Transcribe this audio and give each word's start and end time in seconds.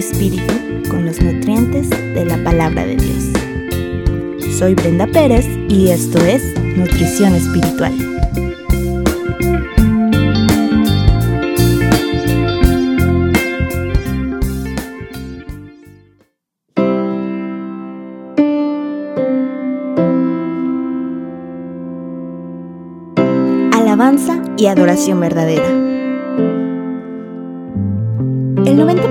tu 0.00 0.06
espíritu 0.06 0.54
con 0.88 1.04
los 1.04 1.20
nutrientes 1.20 1.90
de 1.90 2.24
la 2.24 2.42
palabra 2.42 2.86
de 2.86 2.96
Dios. 2.96 4.56
Soy 4.58 4.74
Brenda 4.74 5.06
Pérez 5.06 5.46
y 5.68 5.88
esto 5.88 6.18
es 6.24 6.42
Nutrición 6.76 7.34
Espiritual. 7.34 7.92
Alabanza 23.72 24.42
y 24.56 24.66
adoración 24.66 25.20
verdadera. 25.20 25.89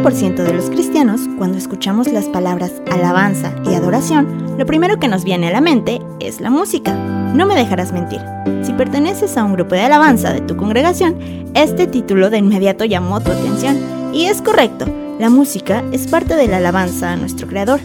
90% 0.04 0.44
de 0.44 0.54
los 0.54 0.70
cristianos, 0.70 1.22
cuando 1.38 1.58
escuchamos 1.58 2.08
las 2.08 2.26
palabras 2.26 2.72
alabanza 2.90 3.54
y 3.66 3.74
adoración, 3.74 4.56
lo 4.58 4.66
primero 4.66 4.98
que 4.98 5.10
nos 5.10 5.26
viene 5.26 5.50
a 5.50 5.52
la 5.52 5.60
mente 5.60 6.00
es 6.22 6.40
la 6.40 6.50
música. 6.50 6.94
No 6.94 7.46
me 7.46 7.56
dejarás 7.56 7.92
mentir. 7.92 8.22
Si 8.64 8.72
perteneces 8.74 9.36
a 9.36 9.44
un 9.44 9.54
grupo 9.54 9.76
de 9.76 9.82
alabanza 9.82 10.32
de 10.32 10.40
tu 10.40 10.56
congregación, 10.56 11.18
este 11.54 11.86
título 11.86 12.30
de 12.30 12.38
inmediato 12.38 12.86
llamó 12.86 13.20
tu 13.20 13.32
atención. 13.32 13.78
Y 14.14 14.26
es 14.26 14.42
correcto, 14.42 14.86
la 15.20 15.30
música 15.30 15.84
es 15.92 16.08
parte 16.08 16.36
de 16.36 16.48
la 16.48 16.58
alabanza 16.58 17.12
a 17.12 17.18
nuestro 17.18 17.48
Creador. 17.48 17.82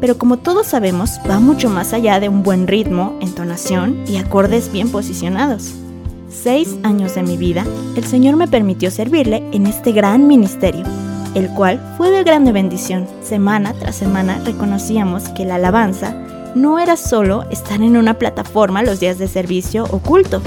Pero 0.00 0.16
como 0.16 0.36
todos 0.36 0.68
sabemos, 0.68 1.18
va 1.28 1.40
mucho 1.40 1.68
más 1.70 1.92
allá 1.92 2.20
de 2.20 2.28
un 2.28 2.44
buen 2.44 2.68
ritmo, 2.68 3.18
entonación 3.20 4.04
y 4.06 4.18
acordes 4.18 4.70
bien 4.70 4.90
posicionados. 4.90 5.74
Seis 6.28 6.76
años 6.84 7.16
de 7.16 7.24
mi 7.24 7.36
vida, 7.36 7.64
el 7.96 8.04
Señor 8.04 8.36
me 8.36 8.46
permitió 8.46 8.92
servirle 8.92 9.42
en 9.50 9.66
este 9.66 9.90
gran 9.90 10.28
ministerio 10.28 10.84
el 11.34 11.48
cual 11.50 11.80
fue 11.96 12.10
de 12.10 12.24
grande 12.24 12.52
bendición. 12.52 13.06
Semana 13.22 13.74
tras 13.74 13.96
semana 13.96 14.40
reconocíamos 14.44 15.28
que 15.30 15.44
la 15.44 15.56
alabanza 15.56 16.14
no 16.54 16.78
era 16.78 16.96
solo 16.96 17.44
estar 17.50 17.82
en 17.82 17.96
una 17.96 18.14
plataforma 18.14 18.82
los 18.82 19.00
días 19.00 19.18
de 19.18 19.28
servicio 19.28 19.84
oculto, 19.90 20.42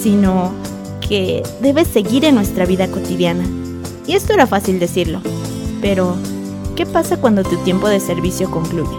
sino 0.00 0.52
que 1.00 1.42
debe 1.60 1.84
seguir 1.84 2.24
en 2.24 2.34
nuestra 2.34 2.66
vida 2.66 2.88
cotidiana. 2.88 3.44
Y 4.06 4.14
esto 4.14 4.32
era 4.32 4.46
fácil 4.46 4.78
decirlo, 4.78 5.20
pero 5.80 6.16
¿qué 6.76 6.86
pasa 6.86 7.18
cuando 7.18 7.42
tu 7.42 7.56
tiempo 7.58 7.88
de 7.88 8.00
servicio 8.00 8.50
concluye? 8.50 8.96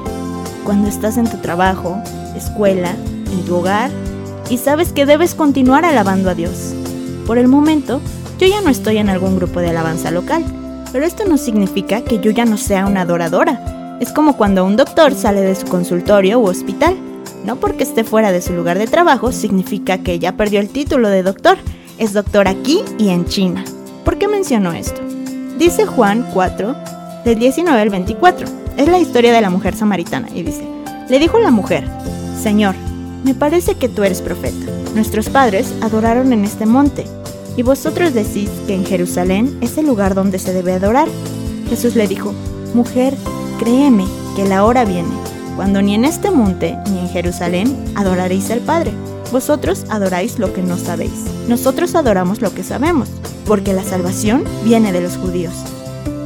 Cuando 0.65 0.87
estás 0.87 1.17
en 1.17 1.29
tu 1.29 1.37
trabajo, 1.37 1.97
escuela, 2.35 2.95
en 3.31 3.45
tu 3.45 3.55
hogar 3.55 3.91
y 4.49 4.57
sabes 4.57 4.91
que 4.91 5.05
debes 5.05 5.35
continuar 5.35 5.85
alabando 5.85 6.29
a 6.29 6.35
Dios. 6.35 6.73
Por 7.25 7.37
el 7.37 7.47
momento, 7.47 8.01
yo 8.39 8.47
ya 8.47 8.61
no 8.61 8.69
estoy 8.69 8.97
en 8.97 9.09
algún 9.09 9.35
grupo 9.35 9.59
de 9.59 9.69
alabanza 9.69 10.11
local, 10.11 10.43
pero 10.91 11.05
esto 11.05 11.25
no 11.25 11.37
significa 11.37 12.01
que 12.01 12.19
yo 12.19 12.31
ya 12.31 12.45
no 12.45 12.57
sea 12.57 12.85
una 12.85 13.01
adoradora. 13.01 13.97
Es 13.99 14.11
como 14.11 14.37
cuando 14.37 14.65
un 14.65 14.75
doctor 14.75 15.13
sale 15.13 15.41
de 15.41 15.55
su 15.55 15.67
consultorio 15.67 16.39
u 16.39 16.45
hospital. 16.45 16.97
No 17.45 17.57
porque 17.57 17.83
esté 17.83 18.03
fuera 18.03 18.31
de 18.31 18.41
su 18.41 18.53
lugar 18.53 18.77
de 18.77 18.87
trabajo 18.87 19.31
significa 19.31 19.99
que 19.99 20.19
ya 20.19 20.33
perdió 20.33 20.59
el 20.59 20.69
título 20.69 21.09
de 21.09 21.23
doctor. 21.23 21.57
Es 21.97 22.13
doctor 22.13 22.47
aquí 22.47 22.81
y 22.97 23.09
en 23.09 23.25
China. 23.25 23.63
¿Por 24.03 24.17
qué 24.17 24.27
menciono 24.27 24.71
esto? 24.71 25.01
Dice 25.57 25.85
Juan 25.85 26.25
4, 26.33 26.75
del 27.25 27.39
19 27.39 27.81
al 27.81 27.89
24. 27.89 28.47
Es 28.77 28.87
la 28.87 28.99
historia 28.99 29.33
de 29.33 29.41
la 29.41 29.49
mujer 29.49 29.75
samaritana 29.75 30.29
y 30.33 30.43
dice, 30.43 30.65
le 31.09 31.19
dijo 31.19 31.37
la 31.39 31.51
mujer, 31.51 31.85
Señor, 32.41 32.75
me 33.23 33.35
parece 33.35 33.75
que 33.75 33.89
tú 33.89 34.03
eres 34.03 34.21
profeta. 34.21 34.71
Nuestros 34.95 35.29
padres 35.29 35.73
adoraron 35.81 36.31
en 36.31 36.45
este 36.45 36.65
monte 36.65 37.05
y 37.59 37.61
vosotros 37.61 38.13
decís 38.13 38.49
que 38.67 38.73
en 38.73 38.85
Jerusalén 38.85 39.57
es 39.59 39.77
el 39.77 39.85
lugar 39.85 40.15
donde 40.15 40.39
se 40.39 40.53
debe 40.53 40.71
adorar. 40.71 41.09
Jesús 41.67 41.93
le 41.93 42.07
dijo, 42.07 42.33
Mujer, 42.73 43.17
créeme 43.59 44.05
que 44.37 44.45
la 44.45 44.63
hora 44.63 44.85
viene, 44.85 45.09
cuando 45.57 45.81
ni 45.81 45.93
en 45.93 46.05
este 46.05 46.31
monte 46.31 46.77
ni 46.89 46.99
en 46.99 47.09
Jerusalén 47.09 47.77
adoraréis 47.95 48.49
al 48.49 48.61
Padre. 48.61 48.93
Vosotros 49.33 49.83
adoráis 49.89 50.39
lo 50.39 50.53
que 50.53 50.61
no 50.61 50.77
sabéis. 50.77 51.25
Nosotros 51.49 51.95
adoramos 51.95 52.39
lo 52.39 52.53
que 52.55 52.63
sabemos, 52.63 53.09
porque 53.45 53.73
la 53.73 53.83
salvación 53.83 54.45
viene 54.63 54.93
de 54.93 55.01
los 55.01 55.17
judíos. 55.17 55.53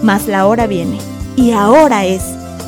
Mas 0.04 0.28
la 0.28 0.46
hora 0.46 0.68
viene, 0.68 1.00
y 1.36 1.54
ahora 1.54 2.06
es, 2.06 2.22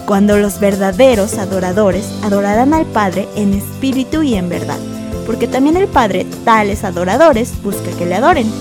cuando 0.07 0.39
los 0.39 0.59
verdaderos 0.59 1.37
adoradores 1.37 2.09
adorarán 2.23 2.73
al 2.73 2.87
Padre 2.87 3.27
en 3.35 3.53
espíritu 3.53 4.23
y 4.23 4.33
en 4.33 4.49
verdad 4.49 4.79
porque 5.25 5.47
también 5.47 5.77
el 5.77 5.87
Padre, 5.87 6.25
tales 6.43 6.83
adoradores, 6.83 7.53
busca 7.63 7.91
que 7.97 8.05
le 8.05 8.15
adoren. 8.15 8.51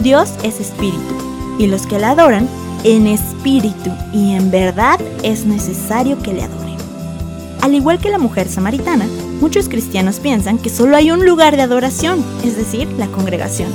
Dios 0.00 0.30
es 0.42 0.60
espíritu, 0.60 1.14
y 1.58 1.66
los 1.66 1.86
que 1.86 1.98
le 1.98 2.06
adoran, 2.06 2.48
en 2.84 3.06
espíritu 3.06 3.90
y 4.12 4.32
en 4.32 4.50
verdad 4.50 5.00
es 5.22 5.44
necesario 5.44 6.20
que 6.20 6.32
le 6.32 6.42
adoren. 6.42 6.76
Al 7.60 7.74
igual 7.74 8.00
que 8.00 8.10
la 8.10 8.18
mujer 8.18 8.48
samaritana, 8.48 9.06
muchos 9.40 9.68
cristianos 9.68 10.18
piensan 10.18 10.58
que 10.58 10.68
solo 10.68 10.96
hay 10.96 11.12
un 11.12 11.24
lugar 11.24 11.54
de 11.54 11.62
adoración, 11.62 12.24
es 12.44 12.56
decir, 12.56 12.88
la 12.98 13.06
congregación. 13.06 13.68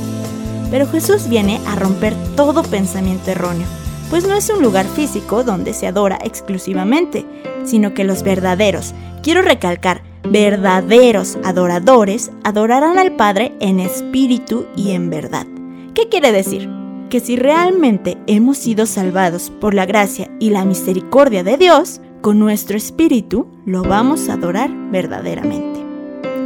Pero 0.70 0.88
Jesús 0.88 1.30
viene 1.30 1.62
a 1.68 1.76
romper 1.76 2.14
todo 2.36 2.64
pensamiento 2.64 3.31
erróneo, 3.31 3.68
pues 4.09 4.28
no 4.28 4.36
es 4.36 4.50
un 4.50 4.62
lugar 4.62 4.86
físico 4.86 5.44
donde 5.44 5.74
se 5.74 5.88
adora 5.88 6.20
exclusivamente, 6.22 7.26
sino 7.64 7.94
que 7.94 8.03
los 8.03 8.24
verdaderos, 8.24 8.94
quiero 9.24 9.42
recalcar, 9.42 10.02
verdaderos 10.32 11.38
adoradores 11.44 12.32
adorarán 12.44 12.98
al 12.98 13.16
Padre 13.16 13.56
en 13.60 13.80
espíritu 13.80 14.66
y 14.76 14.92
en 14.92 15.10
verdad. 15.10 15.48
¿Qué 15.94 16.10
quiere 16.10 16.32
decir? 16.32 16.70
Que 17.10 17.20
si 17.20 17.36
realmente 17.36 18.18
hemos 18.28 18.58
sido 18.58 18.86
salvados 18.86 19.50
por 19.50 19.74
la 19.74 19.86
gracia 19.86 20.30
y 20.40 20.50
la 20.50 20.66
misericordia 20.66 21.44
de 21.44 21.58
Dios, 21.58 22.02
con 22.22 22.40
nuestro 22.40 22.78
espíritu 22.78 23.48
lo 23.66 23.84
vamos 23.84 24.30
a 24.30 24.34
adorar 24.34 24.70
verdaderamente. 24.92 25.80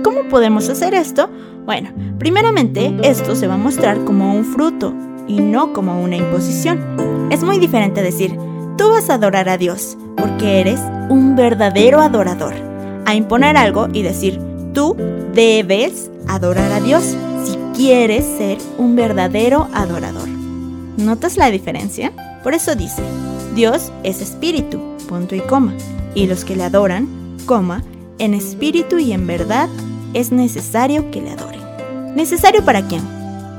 ¿Cómo 0.03 0.27
podemos 0.29 0.69
hacer 0.69 0.93
esto? 0.93 1.29
Bueno, 1.65 1.89
primeramente 2.19 2.95
esto 3.03 3.35
se 3.35 3.47
va 3.47 3.55
a 3.55 3.57
mostrar 3.57 4.03
como 4.03 4.35
un 4.35 4.45
fruto 4.45 4.93
y 5.27 5.39
no 5.39 5.73
como 5.73 6.01
una 6.01 6.17
imposición. 6.17 7.29
Es 7.31 7.43
muy 7.43 7.57
diferente 7.57 8.01
decir, 8.01 8.37
tú 8.77 8.89
vas 8.89 9.09
a 9.09 9.15
adorar 9.15 9.49
a 9.49 9.57
Dios 9.57 9.97
porque 10.17 10.59
eres 10.59 10.79
un 11.09 11.35
verdadero 11.35 12.01
adorador 12.01 12.70
a 13.05 13.15
imponer 13.15 13.57
algo 13.57 13.87
y 13.93 14.03
decir, 14.03 14.39
tú 14.73 14.95
debes 15.33 16.09
adorar 16.27 16.71
a 16.71 16.79
Dios 16.79 17.03
si 17.45 17.57
quieres 17.75 18.25
ser 18.37 18.57
un 18.77 18.95
verdadero 18.95 19.67
adorador. 19.73 20.27
¿Notas 20.97 21.37
la 21.37 21.49
diferencia? 21.49 22.11
Por 22.43 22.53
eso 22.53 22.75
dice, 22.75 23.01
Dios 23.55 23.91
es 24.03 24.21
espíritu, 24.21 24.79
punto 25.07 25.35
y 25.35 25.41
coma, 25.41 25.73
y 26.15 26.27
los 26.27 26.45
que 26.45 26.55
le 26.55 26.63
adoran, 26.63 27.07
coma, 27.45 27.83
en 28.19 28.33
espíritu 28.33 28.97
y 28.97 29.13
en 29.13 29.25
verdad 29.25 29.67
es 30.13 30.31
necesario 30.31 31.09
que 31.11 31.21
le 31.21 31.31
adoren. 31.31 31.61
¿Necesario 32.15 32.63
para 32.63 32.87
quién? 32.87 33.01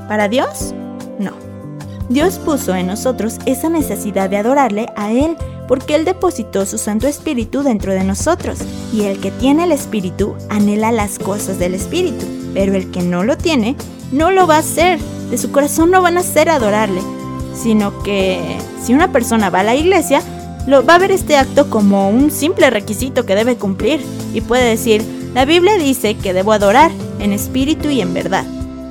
¿Para 0.07 0.27
Dios? 0.27 0.73
No. 1.19 1.31
Dios 2.09 2.37
puso 2.37 2.75
en 2.75 2.87
nosotros 2.87 3.39
esa 3.45 3.69
necesidad 3.69 4.29
de 4.29 4.37
adorarle 4.37 4.87
a 4.95 5.11
Él 5.11 5.35
porque 5.67 5.95
Él 5.95 6.05
depositó 6.05 6.65
su 6.65 6.77
Santo 6.77 7.07
Espíritu 7.07 7.63
dentro 7.63 7.93
de 7.93 8.03
nosotros, 8.03 8.59
y 8.93 9.03
el 9.03 9.19
que 9.19 9.31
tiene 9.31 9.63
el 9.63 9.71
Espíritu 9.71 10.35
anhela 10.49 10.91
las 10.91 11.19
cosas 11.19 11.59
del 11.59 11.73
Espíritu, 11.73 12.25
pero 12.53 12.73
el 12.75 12.91
que 12.91 13.01
no 13.01 13.23
lo 13.23 13.37
tiene, 13.37 13.75
no 14.11 14.31
lo 14.31 14.47
va 14.47 14.57
a 14.57 14.59
hacer, 14.59 14.99
de 15.29 15.37
su 15.37 15.51
corazón 15.51 15.91
no 15.91 16.01
van 16.01 16.17
a 16.17 16.21
hacer 16.21 16.49
adorarle, 16.49 17.01
sino 17.55 18.03
que 18.03 18.39
si 18.83 18.93
una 18.93 19.11
persona 19.11 19.49
va 19.49 19.61
a 19.61 19.63
la 19.63 19.75
iglesia, 19.75 20.21
lo, 20.67 20.85
va 20.85 20.95
a 20.95 20.99
ver 20.99 21.11
este 21.11 21.37
acto 21.37 21.69
como 21.69 22.09
un 22.09 22.31
simple 22.31 22.69
requisito 22.69 23.25
que 23.25 23.35
debe 23.35 23.55
cumplir, 23.55 24.01
y 24.33 24.41
puede 24.41 24.65
decir, 24.65 25.03
la 25.33 25.45
Biblia 25.45 25.77
dice 25.77 26.15
que 26.15 26.33
debo 26.33 26.53
adorar 26.53 26.91
en 27.19 27.33
espíritu 27.33 27.89
y 27.89 28.01
en 28.01 28.13
verdad, 28.13 28.45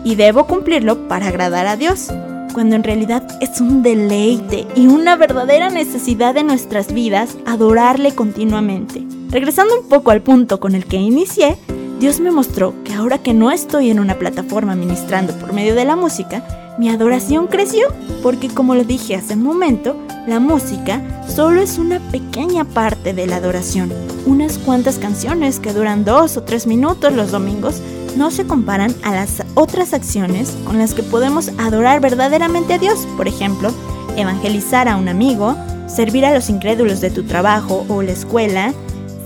y 0.05 0.17
debo 0.17 0.47
cumplirlo 0.47 1.07
para 1.07 1.29
agradar 1.29 1.67
a 1.67 1.77
Dios 1.77 2.09
cuando 2.53 2.77
en 2.77 2.85
realidad 2.85 3.27
es 3.41 3.61
un 3.61 3.83
deleite 3.83 4.67
y 4.77 4.87
una 4.87 5.17
verdadera 5.17 5.71
necesidad 5.71 6.35
de 6.35 6.45
nuestras 6.45 6.93
vidas 6.93 7.37
adorarle 7.47 8.15
continuamente. 8.15 9.07
Regresando 9.31 9.81
un 9.81 9.89
poco 9.89 10.11
al 10.11 10.23
punto 10.23 10.61
con 10.61 10.75
el 10.75 10.85
que 10.85 10.97
inicié, 10.97 11.57
Dios 12.01 12.21
me 12.21 12.31
mostró 12.31 12.75
que 12.85 12.95
ahora 12.95 13.19
que 13.19 13.33
no 13.33 13.51
estoy 13.51 13.91
en 13.91 14.01
una 14.01 14.19
plataforma 14.19 14.75
ministrando 14.75 15.33
por 15.35 15.53
medio 15.53 15.75
de 15.75 15.85
la 15.85 15.97
música, 15.97 16.45
mi 16.79 16.89
adoración 16.89 17.47
creció, 17.47 17.89
porque 18.23 18.49
como 18.49 18.75
lo 18.75 18.85
dije 18.85 19.15
hace 19.15 19.35
un 19.35 19.43
momento, 19.43 19.97
la 20.27 20.41
música 20.41 21.01
solo 21.29 21.61
es 21.61 21.79
una 21.79 22.01
pequeña 22.11 22.65
parte 22.65 23.13
de 23.13 23.27
la 23.27 23.37
adoración. 23.37 23.93
Unas 24.27 24.59
cuantas 24.59 24.99
canciones 24.99 25.61
que 25.61 25.73
duran 25.73 26.05
dos 26.05 26.37
o 26.37 26.43
tres 26.43 26.67
minutos 26.67 27.13
los 27.13 27.31
domingos 27.31 27.81
no 28.17 28.31
se 28.31 28.47
comparan 28.47 28.95
a 29.03 29.13
las 29.13 29.43
otras 29.55 29.93
acciones 29.93 30.57
con 30.65 30.79
las 30.79 30.95
que 30.95 31.03
podemos 31.03 31.51
adorar 31.59 32.01
verdaderamente 32.01 32.75
a 32.75 32.79
Dios. 32.79 33.07
Por 33.17 33.29
ejemplo, 33.29 33.71
evangelizar 34.17 34.89
a 34.89 34.97
un 34.97 35.09
amigo, 35.09 35.57
servir 35.87 36.25
a 36.25 36.35
los 36.35 36.51
incrédulos 36.51 37.01
de 37.01 37.11
tu 37.11 37.25
trabajo 37.25 37.85
o 37.89 38.03
la 38.03 38.13
escuela, 38.13 38.73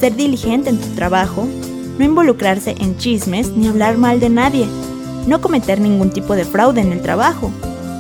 ser 0.01 0.15
diligente 0.15 0.71
en 0.71 0.79
tu 0.79 0.89
trabajo, 0.95 1.47
no 1.99 2.05
involucrarse 2.05 2.75
en 2.79 2.97
chismes 2.97 3.51
ni 3.57 3.69
hablar 3.69 3.97
mal 3.99 4.21
de 4.21 4.29
nadie, 4.29 4.67
no 5.27 5.41
cometer 5.41 5.81
ningún 5.81 6.11
tipo 6.11 6.35
de 6.35 6.45
fraude 6.45 6.81
en 6.81 6.93
el 6.93 7.03
trabajo, 7.03 7.51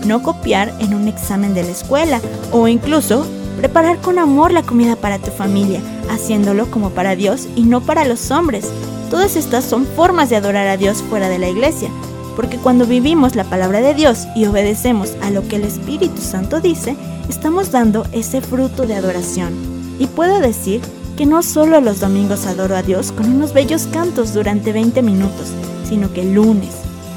no 0.07 0.23
copiar 0.23 0.73
en 0.79 0.95
un 0.95 1.09
examen 1.09 1.55
de 1.55 1.65
la 1.65 1.71
escuela 1.71 2.21
o 2.53 2.69
incluso 2.69 3.27
Preparar 3.57 3.99
con 4.01 4.19
amor 4.19 4.53
la 4.53 4.63
comida 4.63 4.97
para 4.97 5.19
tu 5.19 5.31
familia, 5.31 5.81
haciéndolo 6.11 6.71
como 6.71 6.91
para 6.91 7.17
Dios 7.17 7.49
y 7.57 7.63
no 7.63 7.81
para 7.81 8.05
los 8.05 8.31
hombres. 8.31 8.71
Todas 9.11 9.37
estas 9.37 9.65
son 9.65 9.87
formas 9.87 10.29
de 10.29 10.37
adorar 10.37 10.69
a 10.69 10.77
Dios 10.77 11.03
fuera 11.03 11.29
de 11.29 11.39
la 11.39 11.49
iglesia, 11.49 11.91
porque 12.35 12.59
cuando 12.59 12.87
vivimos 12.87 13.35
la 13.35 13.45
palabra 13.45 13.81
de 13.81 13.95
Dios 13.95 14.27
y 14.37 14.45
obedecemos 14.45 15.15
a 15.23 15.31
lo 15.31 15.47
que 15.49 15.57
el 15.57 15.65
Espíritu 15.65 16.21
Santo 16.21 16.61
dice, 16.61 16.97
estamos 17.31 17.71
dando 17.71 18.05
ese 18.13 18.43
fruto 18.43 18.87
de 18.87 18.95
adoración. 18.95 19.55
Y 19.99 20.07
puedo 20.07 20.41
decir 20.41 20.83
que 21.17 21.25
no 21.25 21.43
solo 21.43 21.81
los 21.81 22.01
domingos 22.01 22.45
adoro 22.45 22.77
a 22.77 22.83
Dios 22.83 23.11
con 23.11 23.33
unos 23.33 23.55
bellos 23.55 23.87
cantos 23.87 24.35
durante 24.35 24.73
20 24.73 25.01
minutos, 25.01 25.49
sino 25.89 26.13
que 26.13 26.25
lunes, 26.25 26.75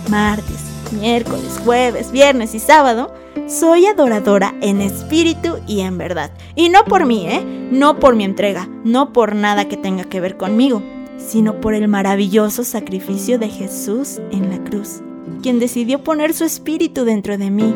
martes, 0.10 0.56
miércoles, 0.94 1.60
jueves, 1.66 2.12
viernes 2.12 2.56
y 2.56 2.60
sábado 2.60 3.12
soy 3.50 3.88
adoradora 3.88 4.54
en 4.62 4.80
espíritu 4.80 5.58
y 5.68 5.82
en 5.82 5.98
verdad. 5.98 6.32
Y 6.56 6.70
no 6.70 6.86
por 6.86 7.06
mí, 7.06 7.26
¿eh? 7.28 7.44
No 7.72 8.00
por 8.00 8.16
mi 8.16 8.24
entrega, 8.24 8.70
no 8.84 9.12
por 9.12 9.36
nada 9.36 9.68
que 9.68 9.78
tenga 9.78 10.04
que 10.04 10.20
ver 10.20 10.38
conmigo, 10.38 10.84
sino 11.18 11.60
por 11.60 11.74
el 11.74 11.88
maravilloso 11.88 12.64
sacrificio 12.64 13.40
de 13.40 13.50
Jesús 13.50 14.22
en 14.32 14.50
la 14.50 14.64
cruz, 14.64 15.02
quien 15.42 15.60
decidió 15.60 16.04
poner 16.04 16.34
su 16.34 16.46
espíritu 16.46 17.06
dentro 17.06 17.38
de 17.38 17.50
mí 17.50 17.76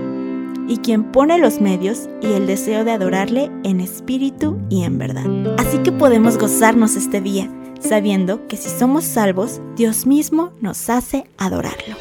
y 0.68 0.78
quien 0.78 1.12
pone 1.12 1.40
los 1.40 1.60
medios 1.60 2.08
y 2.22 2.28
el 2.28 2.48
deseo 2.48 2.86
de 2.86 2.92
adorarle 2.92 3.52
en 3.64 3.82
espíritu 3.82 4.60
y 4.70 4.84
en 4.84 4.98
verdad. 4.98 5.26
Así 5.58 5.80
que 5.80 5.92
podemos 5.92 6.38
gozarnos 6.38 6.96
este 6.96 7.20
día, 7.20 7.50
sabiendo 7.80 8.48
que 8.48 8.58
si 8.58 8.70
somos 8.70 9.04
salvos, 9.04 9.60
Dios 9.76 10.06
mismo 10.06 10.52
nos 10.62 10.90
hace 10.90 11.26
adorarlo. 11.38 11.96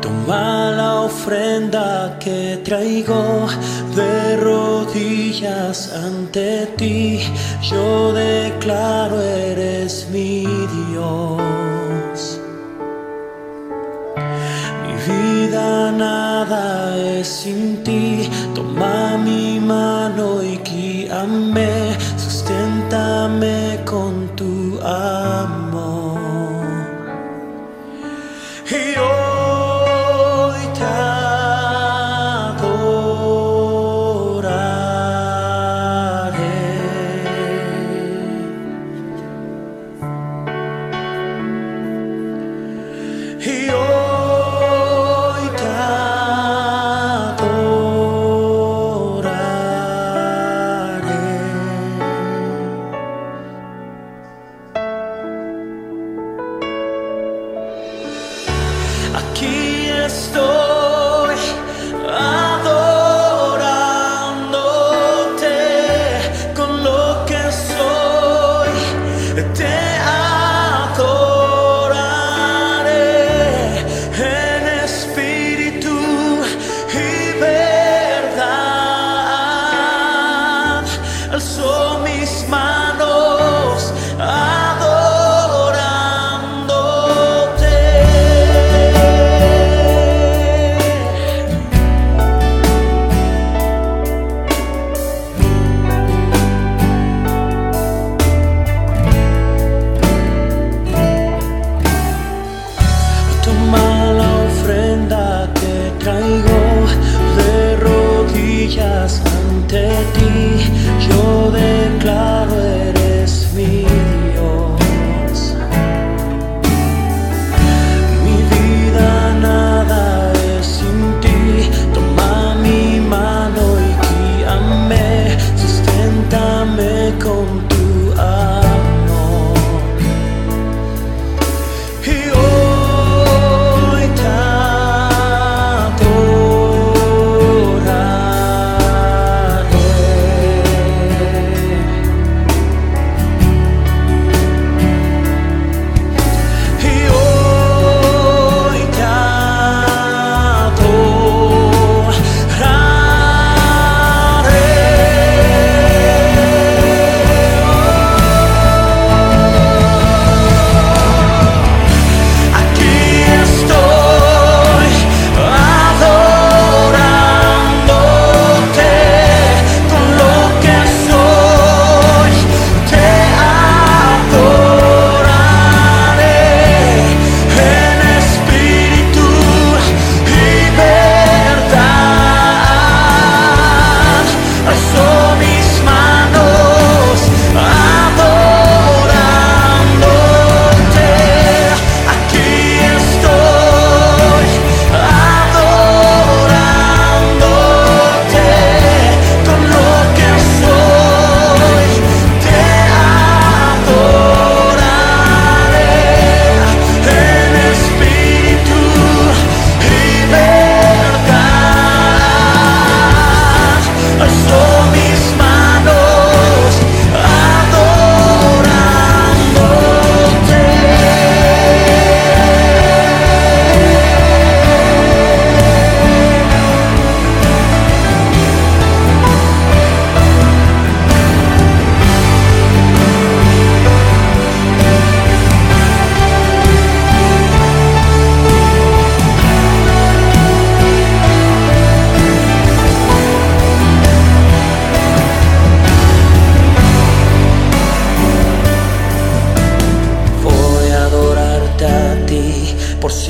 Toma 0.00 0.70
la 0.70 1.00
ofrenda 1.02 2.16
que 2.18 2.60
traigo 2.64 3.46
de 3.94 4.36
rodillas 4.36 5.92
ante 5.92 6.66
ti. 6.78 7.20
Yo 7.62 8.12
declaro 8.12 9.20
eres 9.20 10.08
mi 10.10 10.46
Dios. 10.46 12.40
Mi 14.82 14.94
vida 15.12 15.92
nada 15.92 16.96
es 16.96 17.28
sin 17.28 17.82
ti. 17.84 18.28
Toma 18.54 19.18
mi 19.18 19.60
mano 19.60 20.42
y 20.42 20.56
guíame. 20.58 21.96
Susténtame 22.16 23.80
con 23.84 24.19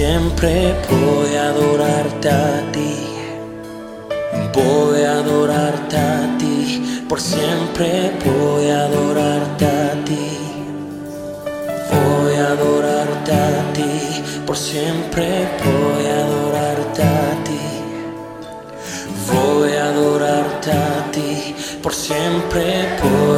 siempre 0.00 0.74
voy 0.88 1.34
a 1.34 1.50
adorarte 1.50 2.30
a 2.30 2.72
ti. 2.72 2.94
Voy 4.54 5.02
a 5.02 5.12
adorarte 5.22 5.96
a 5.98 6.38
ti, 6.38 7.04
por 7.06 7.20
siempre 7.20 8.10
voy 8.24 8.70
a 8.70 8.86
adorarte 8.86 9.66
a 9.66 10.04
ti. 10.08 10.28
Voy 11.92 12.34
a 12.34 12.46
adorarte 12.56 13.32
a 13.32 13.72
ti, 13.74 13.92
por 14.46 14.56
siempre 14.56 15.26
voy 15.64 16.06
a 16.14 16.18
adorarte 16.28 17.02
a 17.02 17.30
ti. 17.46 17.64
Voy 19.30 19.72
a 19.74 19.84
adorarte 19.84 20.70
a 20.72 21.12
ti, 21.12 21.54
por 21.82 21.92
siempre 21.92 22.64
voy 23.02 23.30